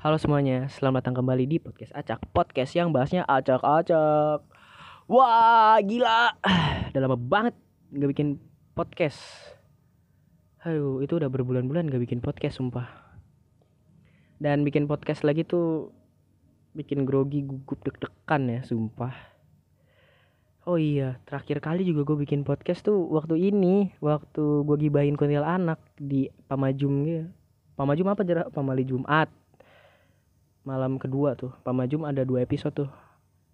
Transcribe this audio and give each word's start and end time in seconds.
Halo 0.00 0.16
semuanya, 0.16 0.64
selamat 0.72 1.04
datang 1.04 1.20
kembali 1.20 1.44
di 1.44 1.60
podcast 1.60 1.92
Acak 1.92 2.24
Podcast 2.32 2.72
yang 2.72 2.88
bahasnya 2.88 3.28
acak-acak. 3.28 4.40
Wah 5.12 5.76
gila. 5.84 6.32
Udah 6.88 7.00
lama 7.04 7.20
banget 7.20 7.52
gak 7.92 8.08
bikin 8.16 8.40
podcast. 8.72 9.20
Aduh 10.64 11.04
itu 11.04 11.20
udah 11.20 11.28
berbulan-bulan 11.28 11.92
gak 11.92 12.00
bikin 12.00 12.24
podcast 12.24 12.56
sumpah. 12.56 12.88
Dan 14.40 14.64
bikin 14.64 14.88
podcast 14.88 15.28
lagi 15.28 15.44
tuh 15.44 15.92
Bikin 16.72 17.04
grogi 17.04 17.44
gugup 17.44 17.84
deg-degan 17.84 18.48
ya 18.48 18.60
sumpah 18.64 19.31
Oh 20.62 20.78
iya, 20.78 21.18
terakhir 21.26 21.58
kali 21.58 21.82
juga 21.82 22.06
gue 22.06 22.22
bikin 22.22 22.46
podcast 22.46 22.86
tuh 22.86 22.94
waktu 23.10 23.50
ini, 23.50 23.90
waktu 23.98 24.62
gue 24.62 24.76
gibahin 24.78 25.18
kuntil 25.18 25.42
anak 25.42 25.82
di 25.98 26.30
Pamajum 26.46 27.02
gitu. 27.02 27.26
Pamajum 27.74 28.06
apa 28.06 28.22
jarak 28.22 28.54
Pamali 28.54 28.86
Jumat. 28.86 29.26
Malam 30.62 31.02
kedua 31.02 31.34
tuh, 31.34 31.50
Pamajum 31.66 32.06
ada 32.06 32.22
dua 32.22 32.46
episode 32.46 32.86
tuh. 32.86 32.90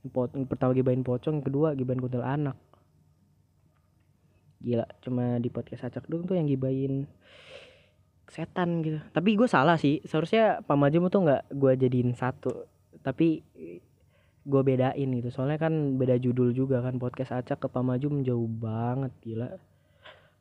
Yang 0.05 0.53
pertama 0.53 0.77
gibahin 0.77 1.01
pocong, 1.01 1.41
yang 1.41 1.47
kedua 1.49 1.73
gibahin 1.73 2.05
kuntil 2.05 2.21
anak. 2.21 2.61
Gila, 4.61 4.85
cuma 5.01 5.41
di 5.41 5.49
podcast 5.49 5.89
acak 5.89 6.05
dong 6.13 6.29
tuh 6.29 6.37
yang 6.37 6.45
gibahin 6.45 7.09
setan 8.29 8.85
gitu. 8.85 9.01
Tapi 9.17 9.33
gue 9.33 9.49
salah 9.49 9.81
sih, 9.81 10.05
seharusnya 10.05 10.61
Pamajum 10.61 11.09
tuh 11.09 11.25
nggak 11.25 11.57
gue 11.57 11.73
jadiin 11.89 12.13
satu. 12.13 12.69
Tapi 13.01 13.41
gue 14.49 14.63
bedain 14.65 15.09
gitu. 15.21 15.29
Soalnya 15.29 15.61
kan 15.61 16.01
beda 16.01 16.17
judul 16.17 16.57
juga 16.57 16.81
kan 16.81 16.97
podcast 16.97 17.37
acak 17.37 17.61
ke 17.61 17.69
pamajum 17.69 18.25
jauh 18.25 18.49
banget 18.49 19.13
gila. 19.21 19.53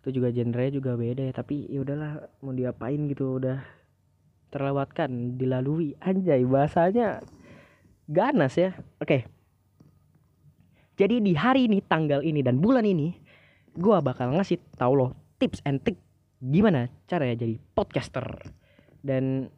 Itu 0.02 0.16
juga 0.16 0.32
genre 0.32 0.66
juga 0.72 0.96
beda 0.96 1.28
ya 1.28 1.34
tapi 1.36 1.68
ya 1.68 1.84
udahlah 1.84 2.24
mau 2.40 2.56
diapain 2.56 3.12
gitu 3.12 3.44
udah 3.44 3.60
terlewatkan 4.48 5.36
dilalui. 5.36 6.00
Anjay 6.00 6.48
bahasanya 6.48 7.20
ganas 8.08 8.56
ya. 8.56 8.72
Oke. 9.04 9.28
Jadi 10.98 11.22
di 11.22 11.36
hari 11.36 11.68
ini 11.68 11.84
tanggal 11.84 12.24
ini 12.24 12.42
dan 12.42 12.58
bulan 12.64 12.88
ini 12.88 13.14
gue 13.78 13.98
bakal 14.02 14.34
ngasih 14.34 14.58
tau 14.80 14.98
lo 14.98 15.14
tips 15.38 15.62
and 15.62 15.86
trick 15.86 16.02
gimana 16.42 16.90
cara 17.12 17.28
ya 17.28 17.36
jadi 17.36 17.60
podcaster. 17.76 18.24
Dan 19.04 19.52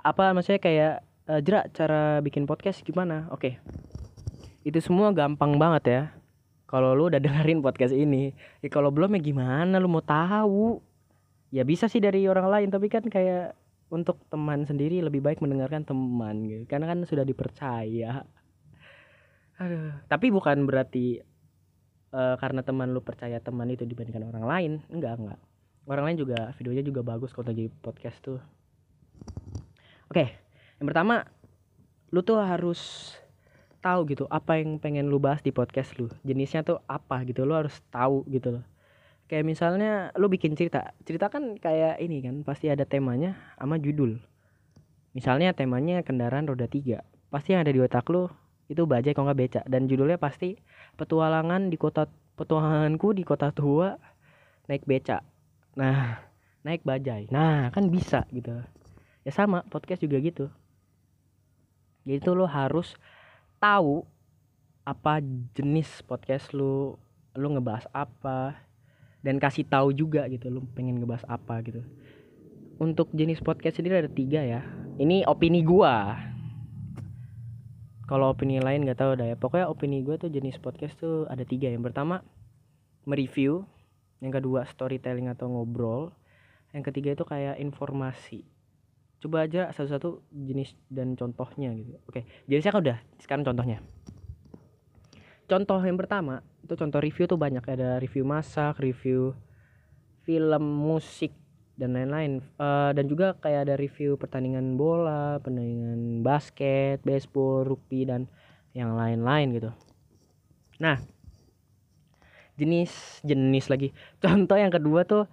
apa 0.00 0.32
maksudnya 0.32 0.62
kayak 0.62 1.07
uh, 1.28 1.40
jerak 1.44 1.70
cara 1.76 2.18
bikin 2.24 2.48
podcast 2.48 2.80
gimana? 2.82 3.28
Oke. 3.30 3.60
Okay. 3.60 4.66
itu 4.66 4.84
semua 4.84 5.14
gampang 5.14 5.56
banget 5.56 5.84
ya. 5.86 6.02
Kalau 6.68 6.92
lu 6.92 7.08
udah 7.08 7.20
dengerin 7.24 7.64
podcast 7.64 7.94
ini 7.94 8.32
ya 8.60 8.68
kalau 8.72 8.88
belum 8.92 9.16
ya 9.16 9.20
gimana? 9.20 9.76
Lu 9.80 9.88
mau 9.88 10.02
tahu? 10.04 10.80
Ya 11.48 11.64
bisa 11.64 11.88
sih 11.88 12.00
dari 12.00 12.28
orang 12.28 12.48
lain 12.48 12.68
tapi 12.68 12.92
kan 12.92 13.04
kayak 13.08 13.56
untuk 13.88 14.20
teman 14.28 14.68
sendiri 14.68 15.00
lebih 15.00 15.24
baik 15.24 15.40
mendengarkan 15.40 15.84
teman 15.84 16.44
gitu. 16.44 16.64
Karena 16.68 16.92
kan 16.92 17.04
sudah 17.04 17.24
dipercaya. 17.24 18.24
Aduh. 19.58 19.90
tapi 20.06 20.30
bukan 20.30 20.70
berarti 20.70 21.18
uh, 22.14 22.38
karena 22.38 22.62
teman 22.62 22.94
lu 22.94 23.02
percaya 23.02 23.42
teman 23.42 23.66
itu 23.66 23.82
dibandingkan 23.88 24.30
orang 24.30 24.44
lain. 24.46 24.72
Enggak 24.92 25.18
enggak. 25.18 25.40
Orang 25.88 26.04
lain 26.04 26.18
juga 26.20 26.52
videonya 26.60 26.84
juga 26.84 27.00
bagus 27.02 27.32
kalau 27.32 27.48
jadi 27.50 27.66
podcast 27.80 28.20
tuh. 28.22 28.38
Oke 30.12 30.47
yang 30.78 30.86
pertama 30.86 31.26
lu 32.14 32.22
tuh 32.24 32.40
harus 32.40 33.12
tahu 33.82 34.10
gitu 34.10 34.24
apa 34.30 34.58
yang 34.58 34.78
pengen 34.82 35.06
lu 35.10 35.22
bahas 35.22 35.42
di 35.42 35.54
podcast 35.54 35.94
lu. 35.98 36.10
Jenisnya 36.26 36.66
tuh 36.66 36.78
apa 36.90 37.22
gitu 37.26 37.46
lu 37.46 37.54
harus 37.54 37.78
tahu 37.90 38.26
gitu 38.30 38.58
loh. 38.58 38.64
Kayak 39.28 39.44
misalnya 39.44 40.10
lu 40.16 40.26
bikin 40.30 40.56
cerita. 40.56 40.96
Cerita 41.04 41.28
kan 41.28 41.60
kayak 41.60 42.00
ini 42.00 42.24
kan 42.24 42.42
pasti 42.42 42.72
ada 42.72 42.88
temanya 42.88 43.36
sama 43.60 43.76
judul. 43.76 44.18
Misalnya 45.12 45.52
temanya 45.52 46.00
kendaraan 46.00 46.48
roda 46.48 46.64
tiga. 46.64 47.04
Pasti 47.28 47.52
yang 47.52 47.66
ada 47.66 47.74
di 47.74 47.80
otak 47.82 48.08
lu 48.08 48.30
itu 48.68 48.84
bajai 48.84 49.16
kalau 49.16 49.32
nggak 49.32 49.40
beca 49.40 49.60
dan 49.64 49.88
judulnya 49.88 50.20
pasti 50.20 50.60
petualangan 51.00 51.72
di 51.72 51.80
kota 51.80 52.04
petualanganku 52.36 53.16
di 53.16 53.24
kota 53.24 53.48
tua 53.48 53.96
naik 54.68 54.84
beca 54.84 55.24
nah 55.72 56.20
naik 56.68 56.84
bajai. 56.84 57.32
Nah 57.32 57.72
kan 57.72 57.88
bisa 57.88 58.28
gitu. 58.28 58.60
Ya 59.24 59.32
sama 59.32 59.64
podcast 59.72 60.04
juga 60.04 60.20
gitu 60.20 60.52
jadi 62.06 62.18
tuh 62.22 62.34
lo 62.38 62.46
harus 62.46 62.94
tahu 63.58 64.06
apa 64.88 65.20
jenis 65.52 66.00
podcast 66.08 66.56
lu 66.56 66.96
lu 67.36 67.48
ngebahas 67.52 67.84
apa 67.92 68.56
dan 69.20 69.36
kasih 69.36 69.68
tahu 69.68 69.92
juga 69.92 70.24
gitu 70.32 70.48
lu 70.48 70.64
pengen 70.72 71.02
ngebahas 71.02 71.26
apa 71.28 71.60
gitu. 71.66 71.84
Untuk 72.78 73.10
jenis 73.10 73.42
podcast 73.42 73.76
sendiri 73.76 74.00
ada 74.00 74.10
tiga 74.10 74.40
ya. 74.40 74.62
Ini 74.96 75.26
opini 75.26 75.66
gua. 75.66 76.16
Kalau 78.08 78.32
opini 78.32 78.62
lain 78.62 78.86
nggak 78.86 78.98
tahu 79.02 79.18
dah 79.18 79.28
ya. 79.28 79.36
Pokoknya 79.36 79.66
opini 79.68 80.00
gua 80.00 80.16
tuh 80.16 80.30
jenis 80.30 80.56
podcast 80.62 80.96
tuh 80.96 81.26
ada 81.26 81.42
tiga. 81.42 81.68
Yang 81.68 81.90
pertama 81.90 82.22
mereview. 83.04 83.66
Yang 84.22 84.40
kedua 84.40 84.64
storytelling 84.70 85.28
atau 85.28 85.50
ngobrol. 85.50 86.14
Yang 86.70 86.94
ketiga 86.94 87.18
itu 87.18 87.26
kayak 87.26 87.58
informasi 87.58 88.46
coba 89.18 89.50
aja 89.50 89.74
satu-satu 89.74 90.22
jenis 90.30 90.78
dan 90.86 91.18
contohnya 91.18 91.74
gitu. 91.74 91.98
Oke 92.06 92.26
jenisnya 92.46 92.70
kan 92.70 92.80
udah 92.82 92.98
sekarang 93.18 93.44
contohnya. 93.46 93.78
Contoh 95.48 95.80
yang 95.80 95.96
pertama 95.96 96.44
itu 96.62 96.74
contoh 96.76 97.00
review 97.02 97.24
tuh 97.26 97.40
banyak. 97.40 97.64
Ada 97.64 97.98
review 97.98 98.22
masak 98.22 98.78
review 98.78 99.34
film 100.22 100.62
musik 100.62 101.34
dan 101.74 101.98
lain-lain. 101.98 102.44
Uh, 102.60 102.94
dan 102.94 103.10
juga 103.10 103.34
kayak 103.38 103.66
ada 103.66 103.74
review 103.74 104.14
pertandingan 104.14 104.78
bola 104.78 105.42
pertandingan 105.42 106.22
basket 106.22 107.02
baseball 107.02 107.66
rugby 107.66 108.06
dan 108.06 108.30
yang 108.76 108.94
lain-lain 108.94 109.56
gitu. 109.58 109.70
Nah 110.78 111.02
jenis 112.54 113.22
jenis 113.26 113.66
lagi. 113.66 113.90
Contoh 114.22 114.54
yang 114.54 114.70
kedua 114.70 115.02
tuh 115.02 115.26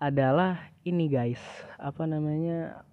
adalah 0.00 0.72
ini 0.82 1.06
guys. 1.06 1.42
Apa 1.76 2.08
namanya 2.08 2.86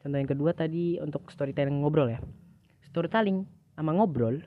contoh 0.00 0.18
yang 0.18 0.30
kedua 0.30 0.50
tadi 0.56 0.98
untuk 0.98 1.28
storytelling 1.28 1.84
ngobrol 1.84 2.08
ya. 2.10 2.20
Storytelling 2.88 3.44
sama 3.76 3.92
ngobrol. 3.94 4.40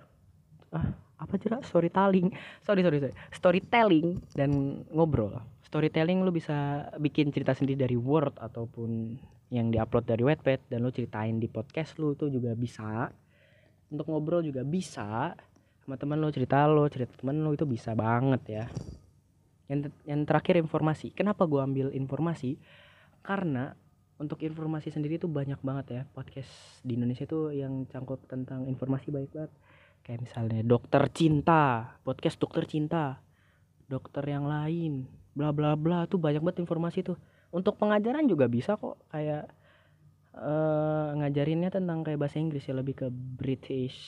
Ah 0.73 1.03
apa 1.23 1.39
jelas 1.39 1.63
storytelling. 1.71 2.35
Sorry 2.67 2.83
sorry 2.83 2.99
sorry. 2.99 3.15
Storytelling 3.31 4.19
dan 4.35 4.83
ngobrol. 4.91 5.39
Storytelling 5.63 6.21
lu 6.21 6.35
bisa 6.35 6.91
bikin 6.99 7.31
cerita 7.33 7.55
sendiri 7.55 7.87
dari 7.87 7.97
word 7.97 8.37
ataupun 8.37 9.17
yang 9.49 9.71
diupload 9.71 10.05
dari 10.05 10.21
webpad 10.21 10.69
dan 10.69 10.83
lu 10.83 10.91
ceritain 10.91 11.39
di 11.39 11.47
podcast 11.47 11.97
lu 11.97 12.13
itu 12.13 12.29
juga 12.29 12.53
bisa. 12.53 13.09
Untuk 13.89 14.11
ngobrol 14.11 14.43
juga 14.43 14.61
bisa. 14.67 15.33
Sama 15.83 15.95
teman 15.95 16.19
lu 16.19 16.29
cerita 16.29 16.67
lu 16.67 16.85
cerita 16.91 17.15
teman 17.17 17.39
lu 17.41 17.55
itu 17.55 17.65
bisa 17.65 17.95
banget 17.95 18.41
ya. 18.45 18.65
Yang 19.71 19.95
yang 20.05 20.27
terakhir 20.27 20.59
informasi. 20.59 21.15
Kenapa 21.15 21.47
gua 21.47 21.65
ambil 21.65 21.89
informasi? 21.95 22.59
Karena 23.23 23.71
untuk 24.23 24.39
informasi 24.39 24.88
sendiri 24.88 25.19
tuh 25.19 25.28
banyak 25.28 25.59
banget 25.59 25.85
ya. 25.91 26.01
Podcast 26.07 26.79
di 26.88 26.95
Indonesia 26.95 27.28
tuh 27.28 27.51
yang 27.51 27.84
cangkup 27.91 28.23
tentang 28.31 28.72
informasi 28.72 29.11
baik 29.11 29.35
banget. 29.35 29.51
Kayak 30.03 30.19
misalnya 30.23 30.61
dokter 30.63 31.03
cinta 31.11 31.95
podcast 32.03 32.35
dokter 32.35 32.67
cinta 32.67 33.23
dokter 33.88 34.23
yang 34.28 34.47
lain 34.47 35.07
bla 35.31 35.56
bla 35.56 35.79
bla 35.79 36.07
tuh 36.07 36.17
banyak 36.17 36.39
banget 36.39 36.63
informasi 36.63 37.03
tuh. 37.03 37.19
Untuk 37.51 37.78
pengajaran 37.78 38.25
juga 38.25 38.47
bisa 38.50 38.79
kok 38.79 38.97
kayak 39.12 39.51
uh, 40.33 41.13
ngajarinnya 41.19 41.69
tentang 41.69 42.01
kayak 42.01 42.17
bahasa 42.17 42.41
Inggris 42.41 42.66
ya 42.66 42.73
lebih 42.73 43.06
ke 43.06 43.07
British 43.12 44.00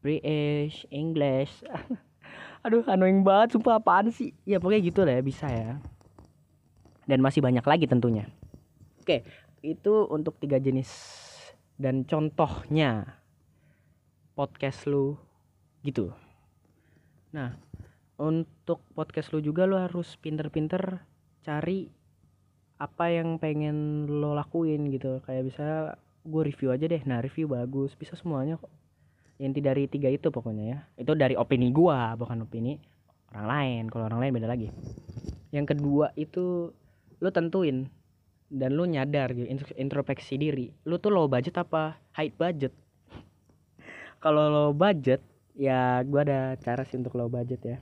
British 0.00 0.86
English. 0.88 1.66
Aduh 2.64 2.86
annoying 2.86 3.26
banget 3.26 3.58
sumpah 3.58 3.82
apaan 3.82 4.14
sih? 4.14 4.32
Ya 4.46 4.62
pokoknya 4.62 4.80
gitu 4.86 5.02
lah 5.02 5.18
ya 5.18 5.22
bisa 5.22 5.46
ya. 5.50 5.82
Dan 7.10 7.18
masih 7.18 7.42
banyak 7.42 7.66
lagi 7.66 7.90
tentunya. 7.90 8.30
Oke, 9.02 9.26
itu 9.62 10.10
untuk 10.10 10.36
tiga 10.42 10.58
jenis 10.58 10.90
dan 11.78 12.02
contohnya 12.02 13.22
podcast 14.34 14.90
lu 14.90 15.14
gitu. 15.86 16.10
Nah, 17.32 17.54
untuk 18.18 18.82
podcast 18.92 19.30
lu 19.32 19.40
juga 19.40 19.64
lu 19.64 19.78
harus 19.78 20.18
pinter-pinter 20.18 21.02
cari 21.46 21.90
apa 22.82 23.14
yang 23.14 23.38
pengen 23.38 24.06
lo 24.10 24.34
lakuin 24.34 24.90
gitu. 24.90 25.22
Kayak 25.22 25.44
bisa 25.46 25.66
gue 26.26 26.42
review 26.42 26.74
aja 26.74 26.86
deh. 26.86 27.02
Nah, 27.06 27.22
review 27.22 27.50
bagus, 27.50 27.94
bisa 27.94 28.18
semuanya 28.18 28.58
kok. 28.58 28.70
Inti 29.42 29.58
dari 29.58 29.90
tiga 29.90 30.06
itu 30.10 30.30
pokoknya 30.30 30.64
ya. 30.66 30.78
Itu 30.94 31.18
dari 31.18 31.34
opini 31.34 31.74
gua, 31.74 32.14
bukan 32.14 32.46
opini 32.46 32.78
orang 33.34 33.46
lain. 33.46 33.82
Kalau 33.90 34.06
orang 34.06 34.20
lain 34.22 34.32
beda 34.38 34.48
lagi. 34.50 34.68
Yang 35.50 35.74
kedua 35.74 36.14
itu 36.14 36.70
lu 37.22 37.30
tentuin 37.30 37.90
dan 38.52 38.76
lu 38.76 38.84
nyadar 38.84 39.32
gitu 39.32 39.48
introspeksi 39.80 40.36
diri. 40.36 40.68
Lu 40.84 41.00
tuh 41.00 41.08
low 41.08 41.24
budget 41.24 41.56
apa 41.56 41.96
high 42.12 42.28
budget? 42.36 42.76
Kalau 44.22 44.52
low 44.52 44.70
budget 44.76 45.24
ya 45.56 46.04
gua 46.04 46.20
ada 46.28 46.40
cara 46.60 46.84
sih 46.84 47.00
untuk 47.00 47.16
low 47.16 47.32
budget 47.32 47.60
ya. 47.64 47.78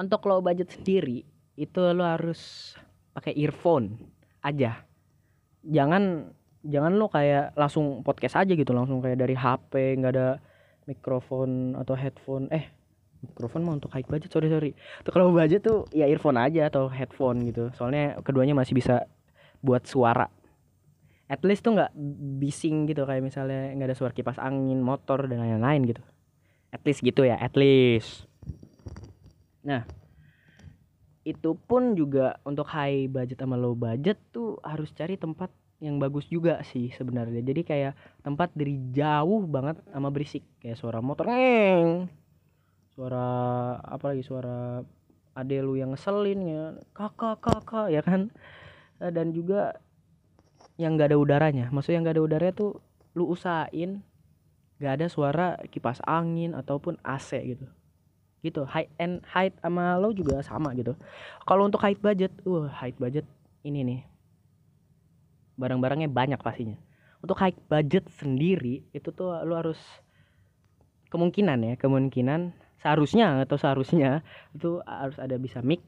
Untuk 0.00 0.24
low 0.24 0.40
budget 0.40 0.72
sendiri 0.72 1.28
itu 1.60 1.80
lu 1.92 2.04
harus 2.04 2.72
pakai 3.12 3.36
earphone 3.36 4.00
aja. 4.40 4.80
Jangan 5.60 6.32
jangan 6.64 6.92
lo 6.96 7.12
kayak 7.12 7.52
langsung 7.54 8.00
podcast 8.00 8.40
aja 8.40 8.52
gitu 8.52 8.72
langsung 8.72 9.04
kayak 9.04 9.20
dari 9.20 9.36
HP 9.36 10.00
nggak 10.00 10.12
ada 10.16 10.28
mikrofon 10.88 11.76
atau 11.76 11.92
headphone. 11.92 12.48
Eh 12.48 12.75
mikrofon 13.32 13.62
mah 13.66 13.74
untuk 13.78 13.90
high 13.92 14.06
budget 14.06 14.30
sorry 14.30 14.48
sorry. 14.48 14.70
Tuh 15.02 15.12
kalau 15.12 15.34
budget 15.34 15.66
tuh 15.66 15.84
ya 15.90 16.06
earphone 16.06 16.38
aja 16.38 16.70
atau 16.70 16.86
headphone 16.86 17.42
gitu. 17.46 17.70
Soalnya 17.74 18.18
keduanya 18.22 18.54
masih 18.54 18.74
bisa 18.78 19.06
buat 19.60 19.84
suara. 19.84 20.30
At 21.26 21.42
least 21.42 21.66
tuh 21.66 21.74
nggak 21.74 21.90
bising 22.38 22.86
gitu 22.86 23.02
kayak 23.02 23.22
misalnya 23.22 23.74
nggak 23.74 23.88
ada 23.90 23.96
suara 23.98 24.14
kipas 24.14 24.38
angin 24.38 24.78
motor 24.78 25.26
dan 25.26 25.42
lain-lain 25.42 25.82
gitu. 25.90 26.02
At 26.70 26.86
least 26.86 27.02
gitu 27.02 27.26
ya 27.26 27.34
at 27.38 27.58
least. 27.58 28.30
Nah 29.66 29.82
itu 31.26 31.58
pun 31.58 31.98
juga 31.98 32.38
untuk 32.46 32.70
high 32.70 33.10
budget 33.10 33.42
sama 33.42 33.58
low 33.58 33.74
budget 33.74 34.14
tuh 34.30 34.62
harus 34.62 34.94
cari 34.94 35.18
tempat 35.18 35.50
yang 35.82 35.98
bagus 36.00 36.30
juga 36.30 36.62
sih 36.64 36.94
sebenarnya. 36.94 37.42
Jadi 37.42 37.60
kayak 37.66 37.92
tempat 38.24 38.54
dari 38.54 38.78
jauh 38.94 39.44
banget 39.44 39.82
sama 39.90 40.08
berisik. 40.08 40.46
Kayak 40.62 40.78
suara 40.80 41.02
motor 41.02 41.28
neng 41.28 42.08
suara 42.96 43.28
apa 43.84 44.16
lagi 44.16 44.24
suara 44.24 44.80
ade 45.36 45.60
lu 45.60 45.76
yang 45.76 45.92
ngeselin 45.92 46.40
ya. 46.48 46.64
Kakak 46.96 47.44
kakak 47.44 47.92
ya 47.92 48.00
kan? 48.00 48.32
Eh, 49.04 49.12
dan 49.12 49.36
juga 49.36 49.76
yang 50.80 50.96
gak 50.96 51.12
ada 51.12 51.20
udaranya. 51.20 51.68
Maksudnya 51.68 52.00
yang 52.00 52.04
gak 52.08 52.16
ada 52.16 52.24
udaranya 52.24 52.54
tuh 52.56 52.80
lu 53.12 53.28
usahain 53.28 54.00
gak 54.80 55.00
ada 55.00 55.06
suara 55.12 55.60
kipas 55.68 56.00
angin 56.08 56.56
ataupun 56.56 56.96
AC 57.04 57.36
gitu. 57.44 57.68
Gitu. 58.40 58.64
High 58.64 58.88
end 58.96 59.20
high 59.28 59.52
sama 59.60 60.00
low 60.00 60.16
juga 60.16 60.40
sama 60.40 60.72
gitu. 60.72 60.96
Kalau 61.44 61.68
untuk 61.68 61.84
high 61.84 62.00
budget 62.00 62.32
uh 62.48 62.72
high 62.72 62.96
budget 62.96 63.28
ini 63.60 63.84
nih. 63.84 64.00
Barang-barangnya 65.60 66.08
banyak 66.08 66.40
pastinya. 66.40 66.80
Untuk 67.20 67.36
high 67.36 67.56
budget 67.68 68.08
sendiri 68.16 68.88
itu 68.96 69.08
tuh 69.12 69.36
lu 69.44 69.52
harus 69.52 69.80
kemungkinan 71.12 71.62
ya 71.62 71.74
kemungkinan 71.78 72.65
seharusnya 72.80 73.42
atau 73.44 73.56
seharusnya 73.56 74.20
itu 74.52 74.80
harus 74.84 75.16
ada 75.16 75.36
bisa 75.40 75.64
mic. 75.64 75.80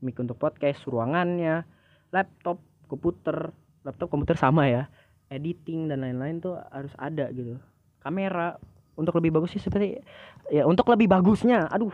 Mic 0.00 0.16
untuk 0.20 0.36
podcast 0.36 0.84
ruangannya 0.88 1.64
laptop 2.12 2.60
komputer. 2.86 3.52
Laptop 3.86 4.08
komputer 4.10 4.36
sama 4.38 4.66
ya. 4.66 4.88
Editing 5.26 5.90
dan 5.90 6.06
lain-lain 6.06 6.38
tuh 6.38 6.58
harus 6.70 6.94
ada 6.98 7.30
gitu. 7.34 7.58
Kamera 8.02 8.56
untuk 8.96 9.18
lebih 9.20 9.36
bagus 9.36 9.52
sih 9.58 9.62
seperti 9.62 10.00
ya 10.48 10.64
untuk 10.64 10.88
lebih 10.88 11.10
bagusnya. 11.10 11.66
Aduh 11.68 11.92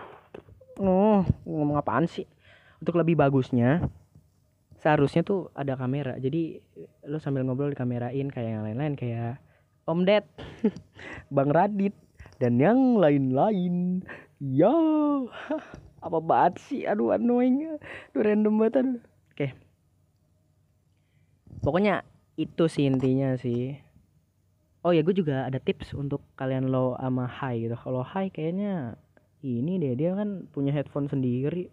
oh 0.81 1.25
ngomong 1.49 1.81
apaan 1.81 2.07
sih? 2.07 2.29
Untuk 2.83 2.99
lebih 2.99 3.15
bagusnya 3.15 3.83
seharusnya 4.83 5.23
tuh 5.23 5.49
ada 5.55 5.79
kamera. 5.79 6.19
Jadi 6.19 6.59
lo 7.07 7.23
sambil 7.23 7.47
ngobrol 7.47 7.71
di 7.71 7.79
kamerain 7.79 8.29
kayak 8.29 8.51
yang 8.59 8.65
lain-lain 8.67 8.99
kayak 8.99 9.39
Om 9.87 10.03
Ded 10.03 10.27
Bang 11.35 11.51
Radit 11.55 11.95
dan 12.43 12.59
yang 12.59 12.99
lain-lain. 12.99 14.03
Ya 14.43 14.75
apa 16.07 16.19
banget 16.19 16.59
sih? 16.67 16.83
Aduh 16.83 17.15
annoying. 17.15 17.79
Aduh 18.11 18.23
random 18.27 18.59
banget 18.59 18.99
oke. 19.31 19.47
Pokoknya 21.63 22.03
itu 22.35 22.67
sih 22.67 22.91
intinya 22.91 23.39
sih. 23.39 23.79
Oh 24.83 24.91
ya 24.91 25.07
gue 25.07 25.15
juga 25.15 25.47
ada 25.47 25.63
tips 25.63 25.95
untuk 25.95 26.27
kalian 26.35 26.67
low 26.75 26.99
sama 26.99 27.31
high 27.31 27.63
gitu. 27.63 27.79
Kalau 27.79 28.03
high 28.03 28.35
kayaknya 28.35 28.99
ini 29.47 29.79
deh 29.79 29.95
dia 29.95 30.19
kan 30.19 30.51
punya 30.51 30.75
headphone 30.75 31.07
sendiri 31.07 31.71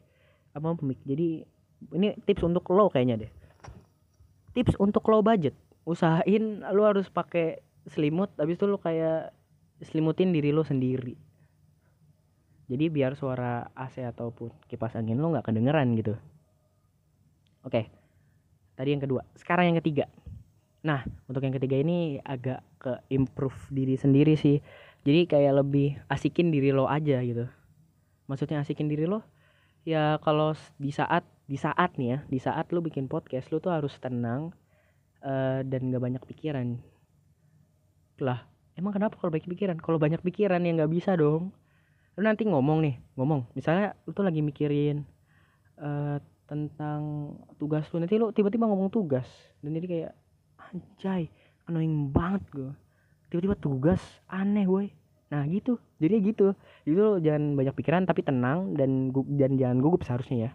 apa 0.58 0.74
pemik 0.74 0.98
jadi 1.06 1.46
ini 1.94 2.18
tips 2.26 2.46
untuk 2.46 2.70
low 2.70 2.94
kayaknya 2.94 3.26
deh. 3.26 3.32
Tips 4.54 4.78
untuk 4.78 5.02
low 5.10 5.26
budget. 5.26 5.58
Usahain 5.90 6.62
lu 6.70 6.86
harus 6.86 7.10
pakai 7.10 7.66
selimut 7.90 8.30
habis 8.38 8.62
itu 8.62 8.70
lu 8.70 8.78
kayak 8.78 9.34
selimutin 9.84 10.36
diri 10.36 10.52
lu 10.52 10.64
sendiri. 10.64 11.16
Jadi 12.70 12.86
biar 12.94 13.18
suara 13.18 13.66
AC 13.74 14.06
ataupun 14.06 14.54
kipas 14.70 14.94
angin 14.94 15.18
lu 15.18 15.34
nggak 15.34 15.50
kedengeran 15.50 15.90
gitu. 15.98 16.14
Oke 17.66 17.90
tadi 18.80 18.96
yang 18.96 19.04
kedua. 19.04 19.28
Sekarang 19.36 19.68
yang 19.68 19.78
ketiga. 19.84 20.08
Nah 20.88 21.04
untuk 21.28 21.44
yang 21.44 21.52
ketiga 21.52 21.76
ini 21.76 22.24
agak 22.24 22.64
ke 22.80 22.96
improve 23.12 23.58
diri 23.68 24.00
sendiri 24.00 24.40
sih. 24.40 24.64
Jadi 25.04 25.28
kayak 25.28 25.66
lebih 25.66 26.00
asikin 26.08 26.48
diri 26.48 26.72
lo 26.72 26.88
aja 26.88 27.20
gitu. 27.20 27.44
Maksudnya 28.32 28.64
asikin 28.64 28.88
diri 28.88 29.04
lo 29.04 29.28
ya 29.84 30.20
kalau 30.24 30.56
di 30.80 30.92
saat 30.92 31.28
di 31.50 31.58
saat 31.58 31.98
nih 31.98 32.08
ya 32.14 32.20
di 32.28 32.40
saat 32.40 32.70
lu 32.76 32.84
bikin 32.84 33.10
podcast 33.10 33.50
lu 33.50 33.58
tuh 33.58 33.74
harus 33.74 33.96
tenang 33.98 34.54
uh, 35.24 35.60
dan 35.68 35.92
gak 35.92 36.04
banyak 36.04 36.24
pikiran. 36.24 36.80
Lah 38.24 38.49
emang 38.80 38.96
kenapa 38.96 39.20
kalau 39.20 39.36
banyak 39.36 39.52
pikiran? 39.52 39.78
Kalau 39.84 40.00
banyak 40.00 40.24
pikiran 40.24 40.64
ya 40.64 40.72
nggak 40.80 40.92
bisa 40.92 41.20
dong. 41.20 41.52
Lu 42.16 42.22
nanti 42.24 42.48
ngomong 42.48 42.80
nih 42.80 42.96
ngomong. 43.20 43.52
Misalnya 43.54 43.92
lu 44.08 44.16
tuh 44.16 44.24
lagi 44.24 44.40
mikirin 44.40 45.04
uh, 45.84 46.18
tentang 46.48 47.36
tugas 47.60 47.86
lu 47.92 48.00
nanti 48.00 48.16
lu 48.16 48.32
tiba-tiba 48.32 48.66
ngomong 48.66 48.88
tugas. 48.88 49.28
Dan 49.60 49.76
jadi 49.76 49.88
kayak 49.88 50.14
anjay 50.72 51.28
annoying 51.68 52.10
banget 52.10 52.44
gue 52.56 52.72
tiba-tiba 53.30 53.54
tugas 53.60 54.02
aneh 54.32 54.64
gue 54.64 54.96
nah 55.30 55.44
gitu. 55.46 55.78
Jadi 56.00 56.16
gitu. 56.24 56.56
Itu 56.88 57.20
jangan 57.20 57.60
banyak 57.60 57.76
pikiran 57.76 58.08
tapi 58.08 58.24
tenang 58.24 58.74
dan 58.80 59.12
dan 59.36 59.60
jangan 59.60 59.78
gugup 59.84 60.08
seharusnya 60.08 60.50
ya 60.50 60.52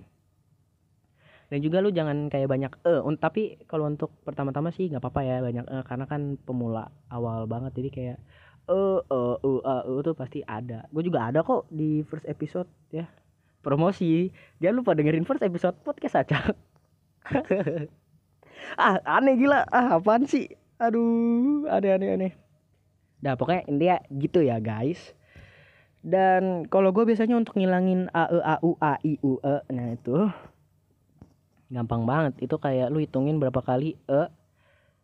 dan 1.53 1.59
juga 1.61 1.85
lu 1.85 1.93
jangan 1.93 2.33
kayak 2.33 2.49
banyak 2.49 2.73
eh 2.89 3.01
uh, 3.01 3.17
tapi 3.21 3.61
kalau 3.69 3.89
untuk 3.89 4.11
pertama-tama 4.25 4.73
sih 4.73 4.89
nggak 4.89 5.03
apa-apa 5.05 5.21
ya 5.23 5.37
banyak 5.45 5.65
uh, 5.69 5.85
karena 5.85 6.05
kan 6.09 6.41
pemula 6.41 6.89
awal 7.13 7.45
banget 7.45 7.77
jadi 7.77 7.91
kayak 7.93 8.19
eh 8.65 9.01
uh, 9.05 9.37
uh, 9.41 10.01
tuh 10.01 10.17
pasti 10.17 10.41
ada. 10.41 10.89
Gue 10.89 11.05
juga 11.05 11.29
ada 11.29 11.45
kok 11.45 11.69
di 11.69 12.01
first 12.09 12.25
episode 12.25 12.69
ya. 12.89 13.05
Promosi. 13.61 14.33
Jangan 14.61 14.77
lupa 14.81 14.97
dengerin 14.97 15.29
first 15.29 15.45
episode 15.45 15.77
podcast 15.85 16.17
aja. 16.25 16.39
Ah 18.81 18.97
aneh 19.05 19.37
gila. 19.37 19.69
Ah 19.69 20.01
apaan 20.01 20.25
sih? 20.25 20.49
Aduh 20.81 21.69
aneh 21.69 21.91
aneh 21.95 22.09
aneh. 22.17 22.33
Nah 23.21 23.37
pokoknya 23.37 23.69
intinya 23.69 23.97
gitu 24.09 24.41
ya 24.41 24.57
guys. 24.57 25.13
Dan 26.05 26.69
kalau 26.69 26.93
gue 26.93 27.05
biasanya 27.09 27.37
untuk 27.41 27.57
ngilangin 27.57 28.13
a 28.13 28.29
e 28.29 28.39
a 28.41 28.57
u 28.61 28.77
a 28.81 29.01
i 29.01 29.17
u 29.25 29.41
e, 29.41 29.55
nah 29.73 29.97
itu 29.97 30.29
gampang 31.75 32.07
banget. 32.07 32.39
Itu 32.39 32.57
kayak 32.63 32.95
lu 32.95 33.03
hitungin 33.03 33.43
berapa 33.43 33.59
kali 33.59 33.99
e 34.07 34.21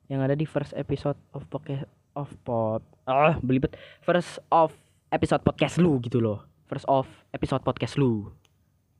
yang 0.06 0.22
ada 0.22 0.38
di 0.38 0.46
first 0.46 0.70
episode 0.78 1.18
of 1.34 1.42
podcast 1.50 1.86
of 2.14 2.30
pod 2.42 2.82
ah 3.06 3.38
belibet 3.42 3.78
first 4.02 4.42
of 4.50 4.74
episode 5.10 5.42
podcast 5.42 5.82
lu 5.82 5.98
gitu 5.98 6.22
loh. 6.22 6.46
First 6.70 6.86
of 6.86 7.10
episode 7.34 7.66
podcast 7.66 7.98
lu. 7.98 8.30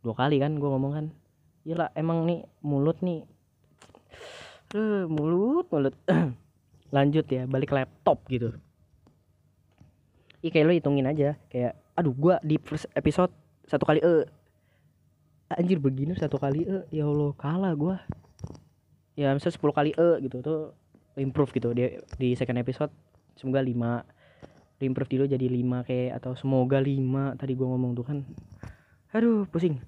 Dua 0.03 0.19
kali 0.19 0.43
kan 0.43 0.59
gue 0.59 0.69
ngomong 0.69 0.93
kan. 0.93 1.07
Gila 1.63 1.95
emang 1.95 2.27
nih 2.27 2.43
mulut 2.67 2.99
nih. 2.99 3.23
Uh, 4.75 5.07
mulut 5.07 5.71
mulut. 5.71 5.95
Lanjut 6.95 7.27
ya 7.31 7.47
balik 7.47 7.71
laptop 7.71 8.27
gitu. 8.27 8.59
Iya 10.43 10.51
kayak 10.51 10.67
lo 10.67 10.73
hitungin 10.75 11.07
aja 11.07 11.39
kayak 11.53 11.79
aduh 11.95 12.17
gua 12.17 12.41
di 12.41 12.57
first 12.57 12.89
episode 12.97 13.31
satu 13.69 13.85
kali 13.85 14.01
eh 14.01 14.25
anjir 15.51 15.83
begini 15.83 16.15
satu 16.15 16.39
kali 16.39 16.63
eh 16.63 16.85
ya 16.95 17.07
Allah 17.07 17.35
kalah 17.35 17.73
gua. 17.75 17.97
Ya 19.19 19.35
misalnya 19.35 19.59
10 19.59 19.75
kali 19.75 19.91
eh 19.99 20.17
gitu 20.23 20.39
tuh 20.41 20.61
improve 21.19 21.51
gitu 21.51 21.75
di 21.75 21.99
di 22.17 22.29
second 22.39 22.63
episode. 22.63 22.93
Semoga 23.35 23.59
5 23.65 23.75
improve 24.81 25.11
dulu 25.13 25.25
jadi 25.29 25.47
5 25.47 25.89
kayak 25.89 26.11
atau 26.23 26.33
semoga 26.39 26.79
5 26.81 27.37
tadi 27.37 27.53
gua 27.59 27.75
ngomong 27.75 27.93
tuh 27.99 28.07
kan. 28.07 28.19
Aduh 29.11 29.45
pusing. 29.51 29.83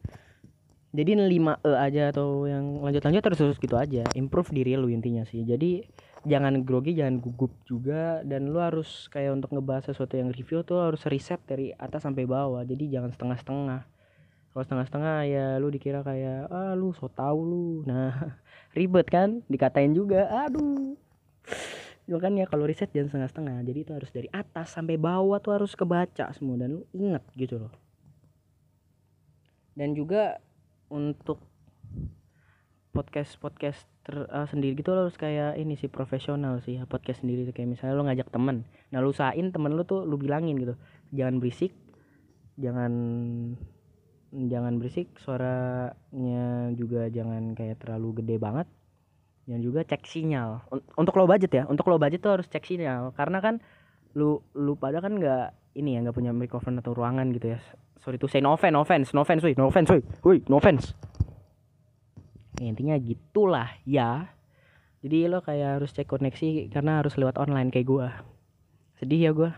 Jadi 0.92 1.16
5 1.16 1.64
e 1.64 1.70
aja 1.72 2.12
atau 2.12 2.44
yang 2.44 2.84
lanjut-lanjut 2.84 3.22
terus 3.24 3.40
terus 3.40 3.56
gitu 3.56 3.80
aja 3.80 4.04
improve 4.12 4.52
diri 4.52 4.76
lu 4.76 4.92
intinya 4.92 5.24
sih. 5.24 5.40
Jadi 5.46 5.86
jangan 6.28 6.62
grogi 6.66 6.92
jangan 6.92 7.18
gugup 7.22 7.54
juga 7.64 8.20
dan 8.26 8.52
lu 8.52 8.60
harus 8.60 9.08
kayak 9.08 9.40
untuk 9.40 9.56
ngebahas 9.56 9.88
sesuatu 9.88 10.20
yang 10.20 10.28
review 10.30 10.60
tuh 10.62 10.84
harus 10.84 11.02
riset 11.08 11.40
dari 11.48 11.72
atas 11.72 12.04
sampai 12.04 12.28
bawah. 12.28 12.60
Jadi 12.66 12.92
jangan 12.92 13.08
setengah-setengah 13.14 13.91
kalau 14.52 14.64
setengah-setengah 14.68 15.16
ya 15.32 15.46
lu 15.56 15.72
dikira 15.72 16.04
kayak 16.04 16.52
ah 16.52 16.76
lu 16.76 16.92
so 16.92 17.08
tau 17.08 17.40
lu. 17.40 17.80
Nah 17.88 18.36
ribet 18.76 19.08
kan? 19.08 19.40
Dikatain 19.48 19.96
juga. 19.96 20.28
Aduh. 20.44 20.92
Makanya 22.04 22.44
kalau 22.44 22.68
riset 22.68 22.92
jangan 22.92 23.08
setengah-setengah. 23.08 23.64
Jadi 23.64 23.78
itu 23.80 23.92
harus 23.96 24.12
dari 24.12 24.28
atas 24.28 24.76
sampai 24.76 25.00
bawah 25.00 25.40
tuh 25.40 25.56
harus 25.56 25.72
kebaca 25.72 26.28
semua. 26.36 26.60
Dan 26.60 26.76
lu 26.76 26.82
inget 26.92 27.24
gitu 27.32 27.64
loh. 27.64 27.72
Dan 29.72 29.96
juga 29.96 30.36
untuk 30.92 31.40
podcast 32.92 33.40
podcast 33.40 33.88
ter, 34.04 34.28
uh, 34.28 34.44
sendiri 34.44 34.76
gitu 34.76 34.92
lo 34.92 35.08
harus 35.08 35.16
kayak 35.16 35.56
ini 35.56 35.80
sih 35.80 35.88
profesional 35.88 36.60
sih. 36.60 36.76
Ya, 36.76 36.84
podcast 36.84 37.24
sendiri 37.24 37.48
kayak 37.56 37.72
misalnya 37.72 37.96
lo 37.96 38.04
ngajak 38.04 38.28
temen. 38.28 38.68
Nah 38.92 39.00
lu 39.00 39.16
usahain 39.16 39.48
temen 39.48 39.72
lu 39.72 39.88
tuh 39.88 40.04
lu 40.04 40.20
bilangin 40.20 40.60
gitu. 40.60 40.76
Jangan 41.16 41.40
berisik. 41.40 41.72
Jangan 42.60 42.92
jangan 44.32 44.80
berisik 44.80 45.12
suaranya 45.20 46.72
juga 46.72 47.12
jangan 47.12 47.52
kayak 47.52 47.84
terlalu 47.84 48.24
gede 48.24 48.36
banget. 48.40 48.66
Dan 49.44 49.60
juga 49.60 49.84
cek 49.84 50.06
sinyal. 50.08 50.64
Un- 50.72 50.86
untuk 50.96 51.18
low 51.18 51.28
budget 51.28 51.52
ya 51.52 51.64
untuk 51.68 51.84
low 51.90 52.00
budget 52.00 52.24
tuh 52.24 52.40
harus 52.40 52.48
cek 52.48 52.64
sinyal. 52.64 53.12
Karena 53.12 53.44
kan 53.44 53.60
lu 54.16 54.40
lu 54.56 54.76
pada 54.76 55.04
kan 55.04 55.12
nggak 55.18 55.76
ini 55.76 55.96
ya 55.96 56.04
nggak 56.04 56.16
punya 56.16 56.32
microphone 56.32 56.80
atau 56.80 56.96
ruangan 56.96 57.28
gitu 57.36 57.52
ya. 57.52 57.58
Sorry 58.00 58.16
to 58.18 58.26
say 58.26 58.40
no 58.40 58.56
offense 58.56 58.74
no 58.74 58.82
offense 58.82 59.12
no 59.14 59.22
offense 59.22 59.42
woi 59.44 59.54
no 59.54 59.68
offense 59.68 59.90
woi 60.24 60.40
no 60.48 60.56
offense. 60.56 60.96
Ya, 62.60 62.70
intinya 62.70 62.96
gitulah 62.96 63.68
ya. 63.84 64.32
Jadi 65.02 65.26
lo 65.26 65.42
kayak 65.42 65.82
harus 65.82 65.90
cek 65.90 66.06
koneksi 66.06 66.70
karena 66.70 67.02
harus 67.02 67.18
lewat 67.18 67.34
online 67.36 67.74
kayak 67.74 67.86
gua. 67.90 68.08
Sedih 68.96 69.20
ya 69.28 69.30
gua. 69.34 69.50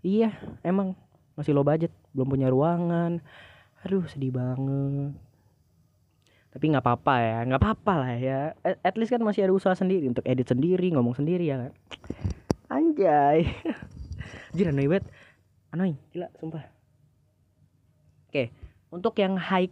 Iya 0.00 0.32
emang 0.64 0.96
masih 1.36 1.52
low 1.52 1.66
budget 1.66 1.92
belum 2.16 2.32
punya 2.32 2.48
ruangan 2.48 3.20
aduh 3.84 4.04
sedih 4.08 4.32
banget. 4.32 5.12
Tapi 6.56 6.64
nggak 6.72 6.84
apa-apa 6.84 7.14
ya 7.20 7.38
nggak 7.44 7.60
apa-apa 7.60 7.92
lah 8.00 8.12
ya. 8.16 8.40
At, 8.64 8.96
least 8.96 9.12
kan 9.12 9.20
masih 9.20 9.44
ada 9.44 9.52
usaha 9.52 9.76
sendiri 9.76 10.08
untuk 10.08 10.24
edit 10.24 10.48
sendiri 10.48 10.88
ngomong 10.96 11.12
sendiri 11.12 11.44
ya 11.44 11.68
kan. 11.68 11.72
Anjay. 12.72 13.44
Anjir 14.56 14.72
annoying 14.72 14.88
banget. 14.88 15.06
Annoying 15.74 15.98
gila 16.16 16.28
sumpah. 16.40 16.64
Oke 18.32 18.52
untuk 18.96 19.14
yang 19.20 19.36
high 19.36 19.68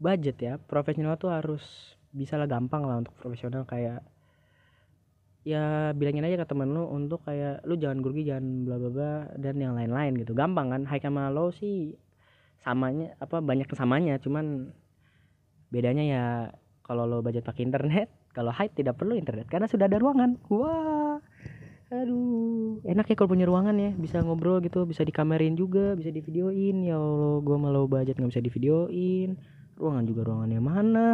budget 0.00 0.36
ya 0.40 0.54
profesional 0.56 1.18
tuh 1.18 1.34
harus 1.34 1.96
bisa 2.14 2.38
lah 2.38 2.46
gampang 2.46 2.86
lah 2.86 3.02
untuk 3.02 3.14
profesional. 3.18 3.66
Kayak 3.66 4.06
ya 5.42 5.90
bilangin 5.96 6.28
aja 6.28 6.44
ke 6.44 6.46
temen 6.46 6.70
lu 6.70 6.84
untuk 6.86 7.24
kayak 7.24 7.64
lu 7.64 7.74
jangan 7.80 8.04
grogi 8.04 8.28
jangan 8.28 8.68
bla 8.68 8.76
bla 8.76 8.90
bla 8.92 9.12
dan 9.34 9.58
yang 9.58 9.74
lain-lain 9.74 10.14
gitu. 10.20 10.32
Gampang 10.36 10.70
kan 10.70 10.82
high 10.86 11.02
sama 11.02 11.32
low 11.32 11.50
sih 11.50 11.96
samanya 12.60 13.16
apa 13.16 13.40
banyak 13.40 13.64
kesamanya 13.64 14.20
cuman 14.20 14.72
bedanya 15.72 16.04
ya 16.04 16.24
kalau 16.84 17.06
lo 17.06 17.22
budget 17.22 17.46
pakai 17.46 17.64
internet 17.64 18.10
kalau 18.36 18.50
high 18.50 18.70
tidak 18.70 18.98
perlu 18.98 19.14
internet 19.14 19.46
karena 19.46 19.66
sudah 19.70 19.86
ada 19.86 19.98
ruangan. 19.98 20.38
Wah 20.50 21.18
aduh 21.90 22.78
enak 22.86 23.10
ya 23.10 23.14
kalau 23.18 23.34
punya 23.34 23.50
ruangan 23.50 23.74
ya 23.74 23.90
bisa 23.98 24.22
ngobrol 24.22 24.62
gitu 24.62 24.86
bisa 24.86 25.02
dikamerin 25.02 25.58
juga 25.58 25.94
bisa 25.98 26.10
divideoin. 26.10 26.86
Ya 26.86 26.98
allah 26.98 27.42
gua 27.42 27.56
malah 27.58 27.86
budget 27.86 28.18
nggak 28.18 28.30
bisa 28.34 28.42
divideoin. 28.42 29.38
Ruangan 29.78 30.04
juga 30.06 30.20
ruangannya 30.26 30.60
mana? 30.62 31.10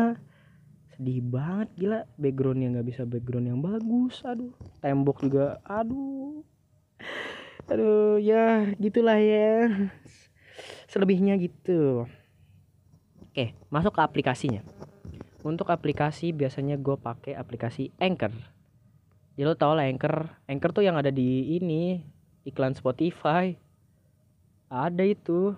Sedih 0.96 1.20
banget 1.24 1.68
gila. 1.76 2.00
Backgroundnya 2.20 2.68
nggak 2.76 2.88
bisa 2.88 3.02
background 3.08 3.46
yang 3.48 3.60
bagus 3.60 4.20
aduh. 4.24 4.52
Tembok 4.80 5.24
juga 5.24 5.60
aduh. 5.64 6.44
Aduh 7.68 8.16
ya 8.20 8.72
gitulah 8.76 9.16
ya 9.16 9.68
selebihnya 10.90 11.38
gitu. 11.38 12.06
Oke 13.30 13.52
masuk 13.70 13.94
ke 13.94 14.00
aplikasinya. 14.02 14.62
Untuk 15.46 15.70
aplikasi 15.70 16.34
biasanya 16.34 16.74
gue 16.74 16.98
pakai 16.98 17.38
aplikasi 17.38 17.94
Anchor. 18.02 18.34
Ya 19.38 19.46
lo 19.46 19.54
tau 19.54 19.76
lah 19.76 19.86
Anchor. 19.86 20.32
Anchor 20.50 20.72
tuh 20.74 20.82
yang 20.82 20.98
ada 20.98 21.12
di 21.12 21.54
ini 21.54 22.02
iklan 22.48 22.74
Spotify. 22.74 23.54
Ada 24.66 25.06
itu. 25.06 25.54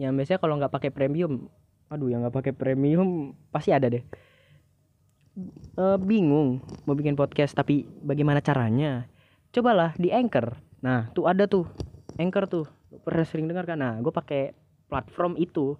Yang 0.00 0.12
biasanya 0.16 0.40
kalau 0.42 0.54
nggak 0.58 0.72
pakai 0.72 0.90
premium 0.90 1.46
aduh 1.90 2.06
yang 2.06 2.22
nggak 2.22 2.38
pakai 2.38 2.54
premium 2.54 3.34
pasti 3.50 3.74
ada 3.74 3.90
deh. 3.90 4.06
Eh, 5.76 5.98
bingung 5.98 6.62
mau 6.86 6.94
bikin 6.94 7.18
podcast 7.18 7.54
tapi 7.54 7.86
bagaimana 8.02 8.38
caranya? 8.38 9.10
Cobalah 9.50 9.98
di 9.98 10.14
Anchor. 10.14 10.54
Nah 10.86 11.10
tuh 11.14 11.26
ada 11.26 11.50
tuh 11.50 11.66
Anchor 12.14 12.46
tuh 12.46 12.66
pernah 13.02 13.22
sering 13.22 13.46
dengar 13.46 13.64
kan? 13.64 13.78
Nah 13.78 13.98
gue 14.02 14.10
pakai 14.10 14.54
platform 14.90 15.38
itu. 15.38 15.78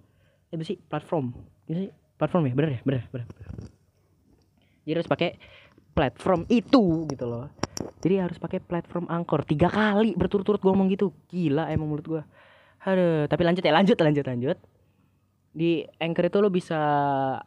Apa 0.51 0.63
sih? 0.63 0.79
Platform. 0.79 1.35
Ini 1.67 1.75
sih 1.87 1.89
platform 2.15 2.47
ya? 2.47 2.53
Bener 2.55 2.69
ya? 2.75 2.79
Bener 2.83 3.03
bener, 3.11 3.27
jadi 4.81 4.97
harus 4.97 5.09
pakai 5.09 5.29
platform 5.93 6.41
itu 6.49 7.05
gitu 7.05 7.25
loh. 7.29 7.47
Jadi 8.01 8.15
harus 8.17 8.37
pakai 8.41 8.59
platform 8.61 9.05
Anchor. 9.09 9.45
Tiga 9.45 9.69
kali 9.69 10.17
berturut-turut 10.17 10.57
gue 10.57 10.71
ngomong 10.73 10.89
gitu. 10.89 11.13
Gila 11.29 11.69
emang 11.69 11.89
mulut 11.89 12.07
gue 12.07 12.23
aduh 12.81 13.29
tapi 13.29 13.45
lanjut 13.45 13.61
ya 13.61 13.73
lanjut 13.73 13.97
lanjut 14.01 14.25
lanjut. 14.25 14.57
Di 15.51 15.85
Anchor 15.99 16.31
itu 16.31 16.37
lo 16.41 16.49
bisa 16.49 16.79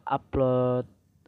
upload 0.05 0.85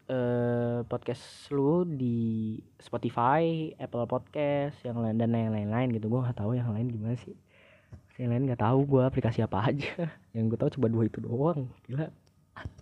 eh, 0.08 0.80
podcast 0.86 1.50
lu 1.52 1.84
di 1.84 2.56
Spotify, 2.80 3.74
Apple 3.76 4.06
Podcast, 4.08 4.80
yang 4.86 5.02
lain 5.02 5.18
dan 5.18 5.34
yang 5.34 5.52
lain-lain 5.52 5.90
gitu. 5.98 6.08
Gua 6.08 6.30
nggak 6.30 6.40
tahu 6.40 6.56
yang 6.56 6.72
lain 6.72 6.88
gimana 6.88 7.18
sih. 7.20 7.36
Yang 8.18 8.30
lain 8.34 8.44
nggak 8.50 8.62
tahu 8.62 8.80
gua 8.86 9.10
aplikasi 9.10 9.46
apa 9.46 9.70
aja. 9.70 10.10
Yang 10.36 10.44
gue 10.54 10.60
tahu 10.60 10.70
cuma 10.78 10.88
dua 10.90 11.06
itu 11.06 11.22
doang. 11.22 11.70
Gila. 11.86 12.10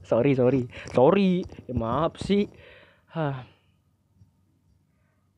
Sorry, 0.08 0.32
sorry. 0.36 0.72
Sorry. 0.96 1.44
Ya, 1.68 1.76
maaf 1.76 2.16
sih. 2.20 2.48
Hah. 3.12 3.44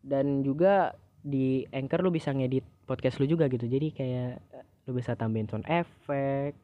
Dan 0.06 0.46
juga 0.46 0.94
di 1.26 1.66
Anchor 1.74 2.06
lu 2.06 2.14
bisa 2.14 2.30
ngedit 2.32 2.64
podcast 2.86 3.18
lu 3.18 3.26
juga 3.26 3.50
gitu. 3.50 3.66
Jadi 3.66 3.92
kayak 3.92 4.32
eh, 4.54 4.66
lu 4.86 4.94
bisa 4.94 5.18
tambahin 5.18 5.50
sound 5.50 5.66
effect, 5.66 6.56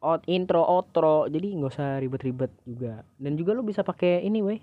out 0.00 0.24
intro 0.26 0.64
outro 0.64 1.28
jadi 1.28 1.60
nggak 1.60 1.72
usah 1.76 2.00
ribet-ribet 2.00 2.52
juga 2.64 3.04
dan 3.20 3.36
juga 3.36 3.52
lu 3.52 3.62
bisa 3.64 3.84
pakai 3.84 4.24
ini 4.24 4.40
weh 4.40 4.60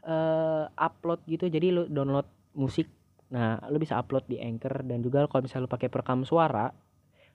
eh 0.00 0.64
upload 0.80 1.20
gitu 1.28 1.52
jadi 1.52 1.68
lu 1.68 1.82
download 1.92 2.24
musik 2.56 2.88
nah 3.30 3.60
lu 3.68 3.76
bisa 3.76 4.00
upload 4.00 4.24
di 4.26 4.40
anchor 4.40 4.82
dan 4.82 5.04
juga 5.04 5.28
kalau 5.28 5.44
misalnya 5.44 5.68
lu 5.68 5.72
pakai 5.72 5.92
perekam 5.92 6.24
suara 6.24 6.72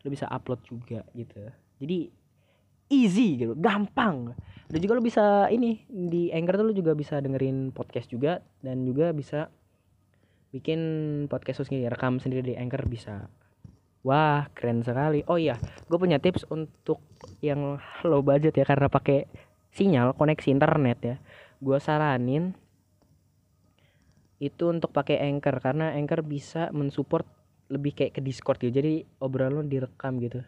lu 0.06 0.14
bisa 0.14 0.30
upload 0.30 0.62
juga 0.64 1.02
gitu 1.18 1.50
jadi 1.82 2.14
easy 2.94 3.42
gitu 3.42 3.58
gampang 3.58 4.38
dan 4.70 4.80
juga 4.80 4.94
lu 4.94 5.04
bisa 5.04 5.50
ini 5.50 5.82
di 5.90 6.30
anchor 6.30 6.62
tuh 6.62 6.66
lu 6.70 6.74
juga 6.78 6.94
bisa 6.94 7.18
dengerin 7.18 7.74
podcast 7.74 8.08
juga 8.14 8.46
dan 8.62 8.86
juga 8.86 9.10
bisa 9.12 9.50
bikin 10.54 10.80
podcast 11.28 11.66
sendiri 11.66 11.90
rekam 11.90 12.22
sendiri 12.22 12.54
di 12.54 12.56
anchor 12.56 12.86
bisa 12.86 13.26
Wah 14.06 14.46
keren 14.54 14.86
sekali. 14.86 15.26
Oh 15.26 15.34
iya, 15.42 15.58
gue 15.90 15.98
punya 15.98 16.22
tips 16.22 16.46
untuk 16.54 17.02
yang 17.42 17.82
low 18.06 18.22
budget 18.22 18.54
ya 18.54 18.62
karena 18.62 18.86
pakai 18.86 19.26
sinyal 19.74 20.14
koneksi 20.14 20.54
internet 20.54 20.98
ya. 21.02 21.16
Gue 21.58 21.82
saranin 21.82 22.54
itu 24.38 24.70
untuk 24.70 24.94
pakai 24.94 25.26
Anchor 25.26 25.58
karena 25.58 25.98
Anchor 25.98 26.22
bisa 26.22 26.70
mensupport 26.70 27.26
lebih 27.70 27.98
kayak 27.98 28.18
ke 28.18 28.22
Discord 28.22 28.62
gitu. 28.62 28.74
Jadi 28.74 29.06
obrolan 29.18 29.70
direkam 29.70 30.22
gitu. 30.22 30.42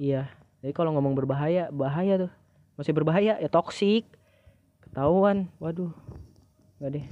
Iya. 0.00 0.30
Jadi 0.64 0.72
kalau 0.72 0.96
ngomong 0.96 1.12
berbahaya, 1.12 1.68
bahaya 1.68 2.28
tuh. 2.28 2.32
Masih 2.80 2.92
berbahaya 2.96 3.38
ya 3.38 3.48
toksik. 3.52 4.08
Ketahuan. 4.80 5.52
Waduh. 5.60 5.92
Gak 6.80 7.00
deh. 7.00 7.06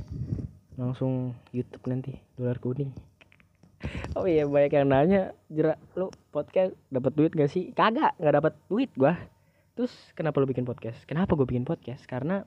Langsung 0.80 1.36
YouTube 1.52 1.84
nanti 1.88 2.18
dolar 2.36 2.58
kuning. 2.58 2.92
Oh 4.14 4.30
iya 4.30 4.46
banyak 4.46 4.78
yang 4.78 4.86
nanya 4.94 5.34
jerak 5.50 5.74
lu 5.98 6.06
podcast 6.30 6.70
dapat 6.86 7.12
duit 7.18 7.32
gak 7.34 7.50
sih? 7.50 7.74
Kagak, 7.74 8.14
nggak 8.14 8.34
dapat 8.38 8.54
duit 8.70 8.94
gua. 8.94 9.18
Terus 9.74 9.90
kenapa 10.12 10.38
lu 10.38 10.46
bikin 10.46 10.68
podcast? 10.68 11.02
Kenapa 11.08 11.32
gue 11.32 11.48
bikin 11.48 11.64
podcast? 11.64 12.04
Karena 12.04 12.44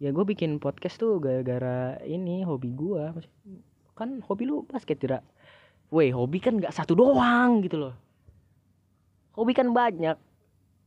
ya 0.00 0.10
gue 0.10 0.24
bikin 0.24 0.56
podcast 0.58 0.96
tuh 0.96 1.20
gara-gara 1.20 2.00
ini 2.08 2.40
hobi 2.42 2.72
gua. 2.72 3.12
Kan 3.92 4.24
hobi 4.24 4.48
lu 4.48 4.64
basket 4.64 4.96
tidak? 4.96 5.22
Weh 5.92 6.08
hobi 6.08 6.40
kan 6.40 6.56
nggak 6.56 6.72
satu 6.72 6.96
doang 6.96 7.60
gitu 7.60 7.76
loh. 7.76 7.94
Hobi 9.36 9.52
kan 9.52 9.68
banyak. 9.68 10.16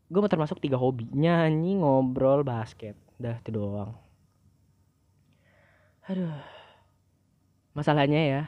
Gue 0.09 0.19
mau 0.21 0.29
termasuk 0.29 0.61
tiga 0.61 0.77
hobi 0.77 1.05
nyanyi, 1.13 1.77
ngobrol, 1.77 2.41
basket. 2.41 2.97
Dah 3.21 3.37
itu 3.37 3.53
doang. 3.53 3.93
Aduh. 6.09 6.33
Masalahnya 7.75 8.21
ya, 8.21 8.41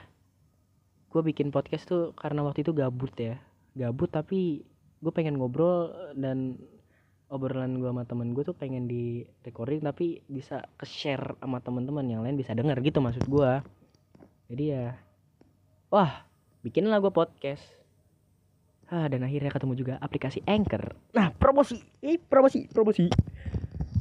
gue 1.17 1.21
bikin 1.33 1.49
podcast 1.49 1.87
tuh 1.89 2.13
karena 2.13 2.43
waktu 2.43 2.61
itu 2.61 2.75
gabut 2.75 3.09
ya 3.17 3.41
gabut 3.73 4.05
tapi 4.11 4.61
gue 4.99 5.11
pengen 5.13 5.39
ngobrol 5.39 5.89
dan 6.13 6.61
obrolan 7.31 7.79
gue 7.79 7.87
sama 7.87 8.03
temen 8.03 8.35
gue 8.35 8.43
tuh 8.43 8.53
pengen 8.53 8.85
di 8.85 9.23
recording 9.41 9.81
tapi 9.81 10.21
bisa 10.27 10.67
ke 10.75 10.85
share 10.85 11.39
sama 11.39 11.63
teman-teman 11.63 12.05
yang 12.05 12.21
lain 12.21 12.35
bisa 12.35 12.51
denger 12.53 12.77
gitu 12.83 12.99
maksud 12.99 13.23
gue 13.25 13.51
jadi 14.51 14.63
ya 14.67 14.87
wah 15.89 16.26
bikinlah 16.67 16.99
gue 16.99 17.15
podcast. 17.15 17.63
Ah 18.91 19.07
dan 19.07 19.23
akhirnya 19.23 19.47
ketemu 19.47 19.73
juga 19.79 19.93
aplikasi 20.03 20.43
Anchor. 20.43 20.91
Nah 21.15 21.31
promosi. 21.31 21.79
Eh 22.03 22.19
promosi 22.19 22.67
promosi. 22.67 23.07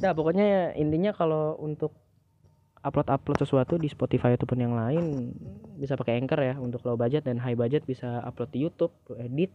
Nah 0.03 0.11
pokoknya 0.11 0.75
intinya 0.75 1.15
kalau 1.15 1.55
untuk 1.63 1.95
upload 2.83 3.07
upload 3.07 3.39
sesuatu 3.39 3.79
di 3.79 3.87
Spotify 3.87 4.35
ataupun 4.35 4.59
yang 4.59 4.75
lain 4.75 5.31
bisa 5.79 5.95
pakai 5.95 6.19
Anchor 6.19 6.43
ya 6.43 6.55
untuk 6.59 6.83
low 6.83 6.99
budget 6.99 7.23
dan 7.23 7.39
high 7.39 7.55
budget 7.55 7.87
bisa 7.87 8.19
upload 8.27 8.51
di 8.51 8.67
YouTube 8.67 8.91
lu 9.11 9.15
edit 9.19 9.51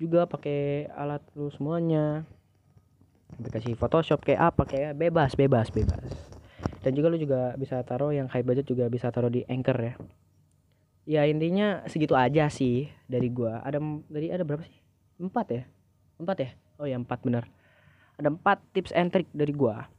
juga 0.00 0.24
pakai 0.24 0.88
alat 0.96 1.20
lu 1.36 1.52
semuanya. 1.52 2.24
Aplikasi 3.36 3.76
Photoshop 3.76 4.24
kayak 4.24 4.56
apa 4.56 4.62
kayak 4.64 4.96
bebas 4.96 5.36
bebas 5.36 5.68
bebas. 5.68 6.08
Dan 6.80 6.96
juga 6.96 7.12
lu 7.12 7.20
juga 7.20 7.52
bisa 7.60 7.80
taruh 7.84 8.12
yang 8.12 8.32
high 8.32 8.44
budget 8.44 8.64
juga 8.64 8.88
bisa 8.88 9.12
taruh 9.12 9.28
di 9.28 9.44
Anchor 9.44 9.76
ya 9.76 9.94
ya 11.10 11.26
intinya 11.26 11.82
segitu 11.90 12.14
aja 12.14 12.46
sih 12.46 12.86
dari 13.10 13.26
gua. 13.26 13.58
Ada 13.66 13.82
dari 14.06 14.30
ada 14.30 14.46
berapa 14.46 14.62
sih? 14.62 14.78
Empat 15.18 15.46
ya? 15.50 15.62
Empat 16.22 16.36
ya? 16.38 16.50
Oh 16.78 16.86
ya 16.86 16.94
empat 16.94 17.26
bener. 17.26 17.50
Ada 18.14 18.30
empat 18.30 18.62
tips 18.70 18.94
and 18.94 19.10
trick 19.10 19.26
dari 19.34 19.50
gua. 19.50 19.90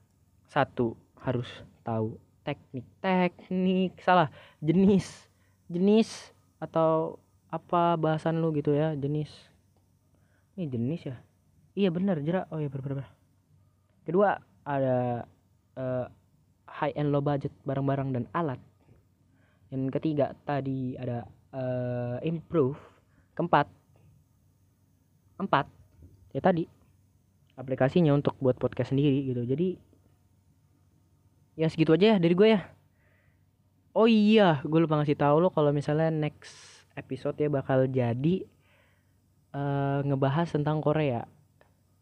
Satu 0.47 0.95
harus 1.19 1.47
tahu 1.83 2.15
teknik. 2.47 2.87
Teknik 3.03 3.99
salah. 3.99 4.31
Jenis. 4.63 5.27
Jenis 5.67 6.31
atau 6.63 7.19
apa 7.51 7.99
bahasan 7.99 8.39
lu 8.39 8.55
gitu 8.55 8.71
ya 8.71 8.95
jenis. 8.95 9.27
Ini 10.55 10.71
jenis 10.71 11.01
ya? 11.11 11.19
Iya 11.75 11.91
benar 11.91 12.23
jerak 12.23 12.47
oh 12.51 12.63
iya 12.63 12.71
benar 12.71 12.87
benar 12.87 13.09
kedua 14.05 14.41
ada 14.65 15.25
uh, 15.77 16.05
high 16.65 16.93
and 16.97 17.13
low 17.13 17.21
budget 17.21 17.53
barang-barang 17.65 18.11
dan 18.17 18.23
alat 18.33 18.59
yang 19.71 19.87
ketiga 19.87 20.35
tadi 20.43 20.99
ada 20.99 21.23
uh, 21.55 22.19
improve. 22.21 22.77
Keempat 23.31 23.65
empat 25.41 25.65
ya 26.35 26.43
tadi 26.43 26.69
aplikasinya 27.57 28.13
untuk 28.13 28.35
buat 28.37 28.59
podcast 28.59 28.91
sendiri 28.93 29.31
gitu. 29.31 29.41
Jadi 29.47 29.79
ya 31.55 31.67
segitu 31.71 31.95
aja 31.95 32.15
ya 32.15 32.17
dari 32.19 32.35
gue 32.35 32.47
ya. 32.51 32.61
Oh 33.95 34.07
iya 34.07 34.59
gue 34.63 34.79
lupa 34.79 34.99
ngasih 34.99 35.17
tahu 35.19 35.43
lo 35.43 35.49
kalau 35.51 35.71
misalnya 35.71 36.11
next 36.11 36.85
episode 36.95 37.39
ya 37.39 37.47
bakal 37.47 37.87
jadi 37.87 38.43
uh, 39.55 39.99
ngebahas 40.03 40.51
tentang 40.51 40.83
Korea. 40.83 41.23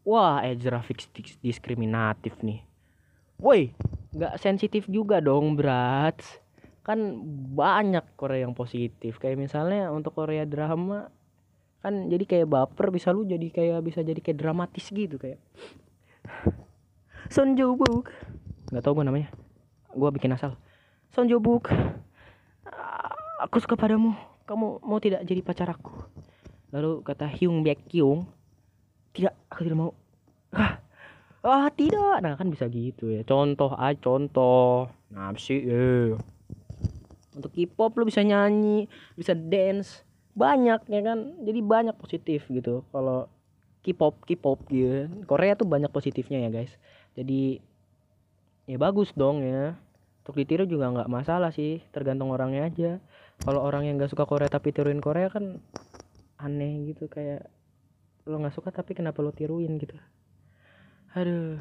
Wah 0.02 0.42
Ezra 0.42 0.82
fix 0.82 1.06
diskriminatif 1.38 2.34
nih. 2.42 2.66
Woi 3.38 3.72
nggak 4.10 4.42
sensitif 4.42 4.90
juga 4.90 5.22
dong 5.22 5.54
berat 5.54 6.18
kan 6.90 7.22
banyak 7.54 8.02
Korea 8.18 8.50
yang 8.50 8.58
positif. 8.58 9.22
Kayak 9.22 9.38
misalnya 9.38 9.94
untuk 9.94 10.18
Korea 10.18 10.42
drama 10.42 11.06
kan 11.80 12.10
jadi 12.10 12.26
kayak 12.26 12.50
baper 12.50 12.90
bisa 12.90 13.14
lu 13.14 13.22
jadi 13.24 13.46
kayak 13.48 13.80
bisa 13.86 14.02
jadi 14.02 14.18
kayak 14.18 14.36
dramatis 14.36 14.84
gitu 14.92 15.16
kayak 15.16 15.40
Son 17.32 17.56
Jo 17.56 17.78
nggak 18.74 18.82
tau 18.82 18.92
gue 18.98 19.06
namanya. 19.06 19.30
Gue 19.94 20.10
bikin 20.10 20.34
asal. 20.34 20.58
Son 21.14 21.30
Jo 21.30 21.38
Book 21.38 21.70
aku 23.38 23.62
suka 23.62 23.78
padamu. 23.78 24.18
Kamu 24.50 24.82
mau 24.82 24.98
tidak 24.98 25.22
jadi 25.22 25.46
pacar 25.46 25.70
aku? 25.70 25.94
Lalu 26.74 27.06
kata 27.06 27.30
Hyung 27.30 27.62
Baek 27.62 27.86
Kyung 27.86 28.26
tidak 29.14 29.38
aku 29.46 29.62
tidak 29.62 29.78
mau. 29.78 29.92
Ah, 30.50 30.82
ah 31.46 31.70
tidak. 31.70 32.18
Nah 32.18 32.34
kan 32.34 32.50
bisa 32.50 32.66
gitu 32.66 33.14
ya. 33.14 33.22
Contoh 33.22 33.78
ah 33.78 33.94
contoh. 33.94 34.90
Nafsi 35.14 35.62
ya 35.62 36.18
untuk 37.40 37.56
K-pop 37.56 37.96
lu 37.96 38.04
bisa 38.06 38.20
nyanyi 38.20 38.86
bisa 39.16 39.32
dance. 39.32 40.04
Banyak 40.36 40.86
ya 40.86 41.00
kan? 41.02 41.18
Jadi 41.42 41.60
banyak 41.64 41.96
positif 41.96 42.46
gitu. 42.52 42.84
Kalau 42.92 43.26
K-pop 43.80 44.22
K-pop 44.28 44.68
gitu. 44.68 45.08
Korea 45.24 45.56
tuh 45.56 45.66
banyak 45.66 45.88
positifnya 45.88 46.44
ya 46.46 46.50
guys. 46.52 46.72
Jadi 47.16 47.58
ya 48.68 48.76
bagus 48.76 49.10
dong 49.16 49.40
ya. 49.42 49.74
Untuk 50.22 50.36
ditiru 50.36 50.68
juga 50.68 50.92
nggak 50.92 51.10
masalah 51.10 51.50
sih. 51.50 51.80
Tergantung 51.90 52.30
orangnya 52.30 52.68
aja. 52.68 52.90
Kalau 53.40 53.64
orang 53.64 53.88
yang 53.88 53.96
nggak 53.96 54.12
suka 54.12 54.28
Korea 54.28 54.52
tapi 54.52 54.70
tiruin 54.70 55.00
Korea 55.00 55.32
kan 55.32 55.58
aneh 56.36 56.92
gitu. 56.92 57.08
Kayak 57.08 57.48
lo 58.28 58.36
nggak 58.36 58.54
suka 58.54 58.68
tapi 58.70 58.92
kenapa 58.92 59.24
lo 59.24 59.32
tiruin 59.32 59.80
gitu? 59.80 59.96
Aduh. 61.16 61.58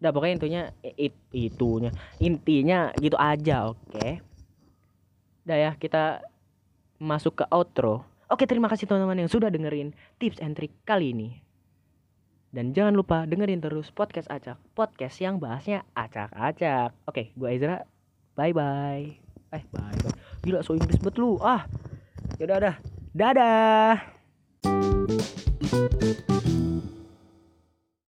Udah 0.00 0.10
pokoknya 0.16 0.34
intinya 0.40 0.62
it, 0.80 1.12
itunya. 1.28 1.92
Intinya 2.24 2.88
gitu 2.96 3.20
aja 3.20 3.68
oke? 3.68 3.84
okay? 3.92 4.24
Udah 5.50 5.58
ya 5.58 5.74
kita 5.74 6.22
masuk 7.02 7.42
ke 7.42 7.44
outro 7.50 8.06
Oke 8.30 8.46
terima 8.46 8.70
kasih 8.70 8.86
teman-teman 8.86 9.26
yang 9.26 9.26
sudah 9.26 9.50
dengerin 9.50 9.90
tips 10.22 10.38
and 10.38 10.54
trick 10.54 10.70
kali 10.86 11.10
ini. 11.10 11.42
Dan 12.54 12.70
jangan 12.70 12.94
lupa 12.94 13.26
dengerin 13.26 13.58
terus 13.58 13.90
podcast 13.90 14.30
acak, 14.30 14.54
podcast 14.78 15.18
yang 15.18 15.42
bahasnya 15.42 15.82
acak-acak. 15.98 16.94
Oke, 17.10 17.34
gue 17.34 17.48
Ezra. 17.50 17.82
Bye 18.38 18.54
bye. 18.54 19.18
Eh 19.50 19.66
bye 19.74 19.98
bye. 19.98 20.14
Gila 20.46 20.62
so 20.62 20.78
Inggris 20.78 21.02
bet 21.02 21.18
lu. 21.18 21.42
Ah. 21.42 21.66
Ya 22.38 22.46
udah 22.46 22.70
udah. 22.70 22.78
Dadah. 23.18 23.98